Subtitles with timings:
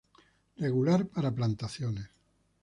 [0.55, 2.09] Regular para plantaciones.